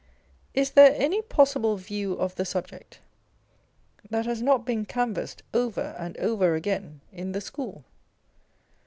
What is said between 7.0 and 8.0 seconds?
in the School